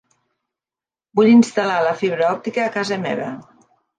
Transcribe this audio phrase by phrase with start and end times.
[1.19, 3.31] Vull instal·lar la fibra òptica a casa meva.